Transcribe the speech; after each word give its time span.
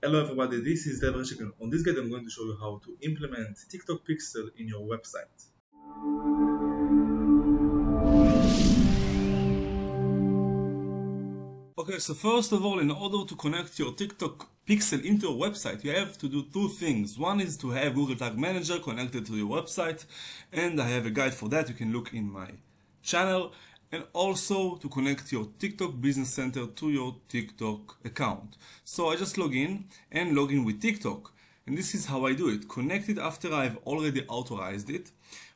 Hello 0.00 0.22
everybody, 0.22 0.60
this 0.60 0.86
is 0.86 1.02
Itay 1.02 1.12
Verchik. 1.12 1.40
On 1.60 1.68
this 1.70 1.82
guide 1.82 1.96
I'm 1.98 2.08
going 2.08 2.22
to 2.22 2.30
show 2.30 2.44
you 2.44 2.56
how 2.60 2.80
to 2.84 2.96
implement 3.00 3.58
TikTok 3.68 3.98
Pixel 4.08 4.48
in 4.56 4.68
your 4.68 4.82
website. 4.82 5.26
Okay, 11.76 11.98
so 11.98 12.14
first 12.14 12.52
of 12.52 12.64
all, 12.64 12.78
in 12.78 12.92
order 12.92 13.28
to 13.28 13.34
connect 13.34 13.76
your 13.80 13.92
TikTok 13.92 14.48
Pixel 14.64 15.04
into 15.04 15.26
your 15.30 15.36
website, 15.36 15.82
you 15.82 15.90
have 15.90 16.16
to 16.18 16.28
do 16.28 16.44
two 16.44 16.68
things. 16.68 17.18
One 17.18 17.40
is 17.40 17.56
to 17.56 17.70
have 17.70 17.96
Google 17.96 18.14
Tag 18.14 18.38
Manager 18.38 18.78
connected 18.78 19.26
to 19.26 19.36
your 19.36 19.48
website, 19.48 20.04
and 20.52 20.80
I 20.80 20.86
have 20.90 21.06
a 21.06 21.10
guide 21.10 21.34
for 21.34 21.48
that 21.48 21.68
you 21.68 21.74
can 21.74 21.92
look 21.92 22.14
in 22.14 22.30
my 22.30 22.50
channel 23.02 23.52
and 23.92 24.04
also 24.12 24.76
to 24.76 24.88
connect 24.88 25.32
your 25.32 25.48
TikTok 25.58 26.00
Business 26.00 26.30
Center 26.30 26.66
to 26.66 26.90
your 26.90 27.16
TikTok 27.28 27.96
account. 28.04 28.56
So 28.84 29.08
I 29.08 29.16
just 29.16 29.38
log 29.38 29.54
in 29.54 29.86
and 30.12 30.36
log 30.36 30.52
in 30.52 30.64
with 30.64 30.80
TikTok. 30.80 31.32
And 31.66 31.76
this 31.76 31.94
is 31.94 32.06
how 32.06 32.26
I 32.26 32.32
do 32.32 32.48
it. 32.48 32.68
Connect 32.68 33.08
it 33.08 33.18
after 33.18 33.52
I've 33.52 33.76
already 33.86 34.24
authorized 34.26 34.90
it 34.90 35.10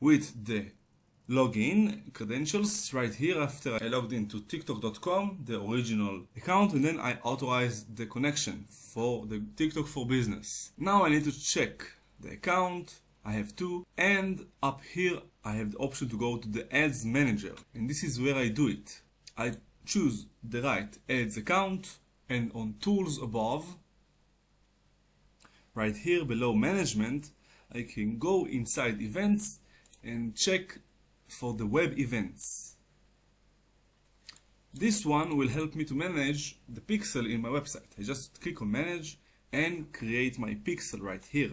with 0.00 0.44
the 0.44 0.66
login 1.28 2.12
credentials 2.14 2.94
right 2.94 3.14
here 3.14 3.40
after 3.40 3.74
I 3.74 3.88
logged 3.88 4.14
into 4.14 4.40
TikTok.com, 4.40 5.40
the 5.44 5.60
original 5.62 6.22
account, 6.36 6.72
and 6.72 6.84
then 6.84 6.98
I 6.98 7.18
authorize 7.22 7.84
the 7.84 8.06
connection 8.06 8.64
for 8.68 9.26
the 9.26 9.42
TikTok 9.56 9.86
for 9.86 10.06
Business. 10.06 10.72
Now 10.78 11.04
I 11.04 11.10
need 11.10 11.24
to 11.24 11.32
check 11.32 11.82
the 12.18 12.32
account, 12.32 13.00
I 13.28 13.32
have 13.32 13.54
two 13.54 13.86
and 13.98 14.46
up 14.62 14.80
here 14.94 15.18
I 15.44 15.52
have 15.56 15.72
the 15.72 15.78
option 15.78 16.08
to 16.08 16.16
go 16.16 16.38
to 16.38 16.48
the 16.48 16.64
ads 16.74 17.04
manager 17.04 17.54
and 17.74 17.86
this 17.86 18.02
is 18.02 18.18
where 18.18 18.36
I 18.36 18.48
do 18.48 18.68
it. 18.68 19.02
I 19.36 19.56
choose 19.84 20.24
the 20.42 20.62
right 20.62 20.96
ads 21.10 21.36
account 21.36 21.98
and 22.30 22.50
on 22.54 22.76
tools 22.80 23.20
above 23.22 23.76
right 25.74 25.94
here 25.94 26.24
below 26.24 26.54
management 26.54 27.28
I 27.70 27.82
can 27.82 28.18
go 28.18 28.46
inside 28.46 29.02
events 29.02 29.58
and 30.02 30.34
check 30.34 30.78
for 31.26 31.52
the 31.52 31.66
web 31.66 31.98
events. 31.98 32.76
This 34.72 35.04
one 35.04 35.36
will 35.36 35.48
help 35.48 35.74
me 35.74 35.84
to 35.84 35.94
manage 35.94 36.58
the 36.66 36.80
pixel 36.80 37.30
in 37.30 37.42
my 37.42 37.50
website. 37.50 37.90
I 37.98 38.04
just 38.04 38.40
click 38.40 38.62
on 38.62 38.70
manage 38.70 39.18
and 39.52 39.92
create 39.92 40.38
my 40.38 40.54
pixel 40.54 41.02
right 41.02 41.26
here. 41.30 41.52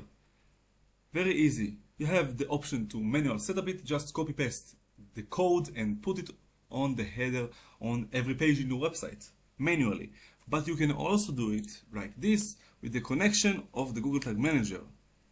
Very 1.15 1.33
easy. 1.33 1.77
You 1.97 2.07
have 2.07 2.35
the 2.35 2.45
option 2.47 2.87
to 2.87 3.01
manual 3.01 3.39
setup 3.39 3.69
it, 3.69 3.85
just 3.85 4.13
copy 4.13 4.33
paste 4.33 4.75
the 5.13 5.23
code 5.23 5.69
and 5.73 6.03
put 6.03 6.19
it 6.19 6.29
on 6.69 6.95
the 6.95 7.05
header 7.05 7.47
on 7.79 8.09
every 8.11 8.35
page 8.35 8.59
in 8.59 8.69
your 8.69 8.81
website 8.81 9.29
manually. 9.57 10.11
But 10.45 10.67
you 10.67 10.75
can 10.75 10.91
also 10.91 11.31
do 11.31 11.51
it 11.51 11.69
like 11.93 12.19
this 12.19 12.57
with 12.81 12.91
the 12.91 12.99
connection 12.99 13.63
of 13.73 13.95
the 13.95 14.01
Google 14.01 14.19
Tag 14.19 14.37
Manager. 14.37 14.81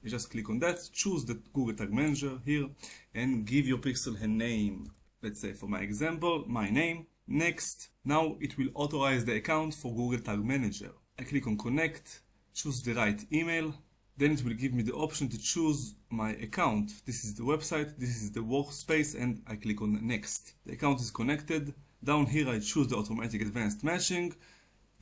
You 0.01 0.09
just 0.09 0.31
click 0.31 0.49
on 0.49 0.59
that, 0.59 0.77
choose 0.93 1.25
the 1.25 1.37
Google 1.51 1.75
Tag 1.75 1.91
Manager 1.91 2.39
here 2.45 2.69
and 3.13 3.45
give 3.45 3.67
your 3.67 3.79
pixel 3.79 4.15
a 4.23 4.27
name. 4.27 4.89
Let's 5.21 5.41
say 5.41 5.51
for 5.51 5.67
my 5.67 5.81
example, 5.81 6.45
my 6.47 6.69
name. 6.69 7.07
Next, 7.27 7.89
now 8.05 8.37
it 8.39 8.57
will 8.57 8.69
authorize 8.73 9.25
the 9.25 9.35
account 9.35 9.73
for 9.73 9.93
Google 9.93 10.19
Tag 10.19 10.45
Manager. 10.45 10.91
I 11.19 11.23
click 11.23 11.45
on 11.45 11.57
connect, 11.57 12.21
choose 12.53 12.81
the 12.81 12.93
right 12.93 13.21
email, 13.33 13.73
then 14.17 14.31
it 14.31 14.43
will 14.43 14.53
give 14.53 14.73
me 14.73 14.83
the 14.83 14.93
option 14.93 15.27
to 15.29 15.37
choose 15.39 15.95
my 16.09 16.31
account. 16.31 16.91
This 17.05 17.23
is 17.23 17.33
the 17.35 17.43
website, 17.43 17.97
this 17.97 18.21
is 18.21 18.31
the 18.31 18.41
workspace 18.41 19.19
and 19.19 19.41
I 19.47 19.55
click 19.55 19.81
on 19.81 20.05
next. 20.05 20.53
The 20.65 20.73
account 20.73 21.01
is 21.01 21.11
connected. 21.11 21.73
Down 22.03 22.25
here 22.27 22.49
I 22.49 22.59
choose 22.59 22.87
the 22.87 22.97
automatic 22.97 23.41
advanced 23.41 23.83
matching. 23.83 24.35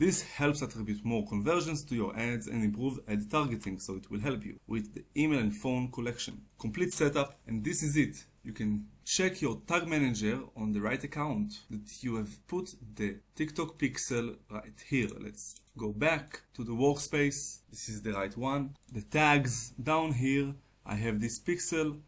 This 0.01 0.23
helps 0.23 0.63
attribute 0.63 1.05
more 1.05 1.27
conversions 1.27 1.83
to 1.83 1.93
your 1.93 2.17
ads 2.17 2.47
and 2.47 2.63
improve 2.63 2.99
ad 3.07 3.29
targeting 3.29 3.77
so 3.77 3.97
it 3.97 4.09
will 4.09 4.19
help 4.19 4.43
you 4.43 4.59
with 4.65 4.95
the 4.95 5.05
email 5.15 5.37
and 5.37 5.55
phone 5.55 5.91
collection. 5.91 6.41
Complete 6.57 6.91
setup 6.91 7.35
and 7.45 7.63
this 7.63 7.83
is 7.83 7.95
it. 7.95 8.25
You 8.43 8.51
can 8.51 8.87
check 9.05 9.43
your 9.43 9.61
tag 9.67 9.87
manager 9.87 10.39
on 10.57 10.73
the 10.73 10.81
right 10.81 11.03
account 11.03 11.53
that 11.69 12.01
you 12.01 12.15
have 12.15 12.31
put 12.47 12.73
the 12.95 13.17
TikTok 13.35 13.77
pixel 13.77 14.37
right 14.49 14.83
here. 14.89 15.09
Let's 15.19 15.61
go 15.77 15.91
back 15.91 16.41
to 16.55 16.63
the 16.63 16.71
workspace. 16.71 17.59
This 17.69 17.87
is 17.87 18.01
the 18.01 18.13
right 18.13 18.35
one. 18.35 18.73
The 18.91 19.03
tags 19.03 19.69
down 19.83 20.13
here, 20.13 20.55
I 20.83 20.95
have 20.95 21.21
this 21.21 21.39
pixel 21.39 21.99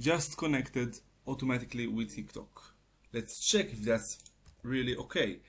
just 0.00 0.38
connected 0.38 0.98
automatically 1.26 1.86
with 1.86 2.14
TikTok. 2.14 2.72
Let's 3.12 3.46
check 3.46 3.74
if 3.74 3.82
that's 3.82 4.16
really 4.62 4.96
okay. 4.96 5.40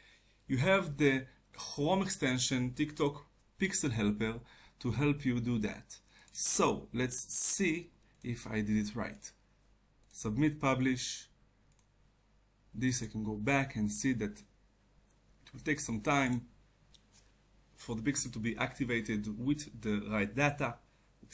You 0.50 0.58
have 0.58 0.98
the 0.98 1.28
Chrome 1.56 2.02
extension 2.02 2.74
TikTok 2.74 3.26
Pixel 3.60 3.92
Helper 3.92 4.40
to 4.80 4.92
help 4.92 5.26
you 5.26 5.40
do 5.40 5.60
that. 5.60 5.98
So 6.32 6.88
let's 6.94 7.18
see 7.34 7.90
if 8.24 8.48
I 8.48 8.62
did 8.62 8.78
it 8.78 8.96
right. 8.96 9.32
Submit 10.12 10.60
publish. 10.60 11.28
This 12.74 13.04
I 13.04 13.08
can 13.08 13.24
go 13.24 13.36
back 13.36 13.76
and 13.76 13.92
see 13.92 14.14
that 14.14 14.40
it 14.40 15.54
will 15.54 15.62
take 15.64 15.80
some 15.80 16.02
time 16.02 16.48
for 17.76 17.96
the 17.96 18.02
pixel 18.02 18.32
to 18.34 18.40
be 18.40 18.58
activated 18.58 19.28
with 19.38 19.70
the 19.82 20.02
right 20.10 20.34
data. 20.34 20.76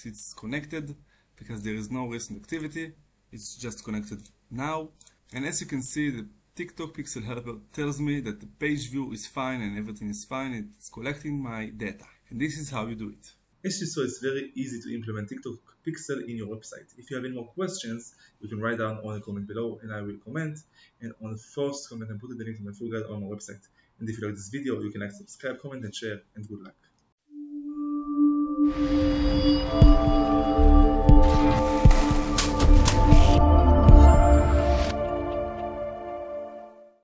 It's 0.04 0.34
connected 0.34 0.96
because 1.36 1.62
there 1.64 1.76
is 1.76 1.90
no 1.90 2.08
recent 2.08 2.42
activity. 2.42 2.94
It's 3.32 3.56
just 3.56 3.84
connected 3.84 4.22
now. 4.50 4.90
And 5.34 5.46
as 5.46 5.62
you 5.62 5.68
can 5.68 5.82
see 5.82 6.10
the 6.10 6.28
TikTok 6.60 6.92
pixel 6.98 7.24
helper 7.24 7.56
tells 7.72 8.02
me 8.02 8.20
that 8.20 8.42
the 8.42 8.50
page 8.64 8.90
view 8.90 9.14
is 9.14 9.26
fine 9.26 9.62
and 9.62 9.78
everything 9.78 10.10
is 10.10 10.26
fine 10.26 10.52
it's 10.76 10.90
collecting 10.90 11.42
my 11.42 11.68
data 11.68 12.04
and 12.30 12.42
this 12.42 12.58
is 12.58 12.70
how 12.70 12.86
you 12.86 12.96
do 12.96 13.10
it 13.18 13.26
as 13.64 13.80
you 13.82 13.88
saw, 13.88 14.02
it's 14.04 14.20
very 14.20 14.52
easy 14.56 14.80
to 14.84 14.96
implement 14.96 15.28
TikTok 15.28 15.60
Pixel 15.86 16.24
in 16.30 16.38
your 16.38 16.48
website. 16.48 16.88
If 16.98 17.10
you 17.10 17.18
have 17.18 17.26
any 17.26 17.36
more 17.36 17.48
questions, 17.48 18.16
you 18.40 18.48
can 18.48 18.62
write 18.62 18.78
down 18.78 19.00
on 19.06 19.18
a 19.18 19.20
comment 19.20 19.48
below 19.48 19.80
and 19.82 19.94
I 19.94 20.02
will 20.02 20.18
comment. 20.24 20.60
And 21.02 21.12
on 21.22 21.34
the 21.34 21.38
first 21.38 21.90
comment, 21.90 22.10
I'm 22.10 22.20
putting 22.20 22.38
the 22.38 22.46
link 22.46 22.56
to 22.56 22.64
my 22.64 22.72
full 22.72 22.90
guide 22.90 23.04
on 23.12 23.20
my 23.20 23.28
website. 23.28 23.68
And 24.00 24.08
if 24.08 24.18
you 24.18 24.26
like 24.26 24.36
this 24.36 24.48
video, 24.48 24.80
you 24.82 24.92
can 24.92 25.02
like, 25.02 25.12
subscribe, 25.12 25.62
comment, 25.62 25.84
and 25.84 25.94
share. 25.94 26.22
And 26.36 26.48
good 26.48 26.62
luck. 26.64 26.76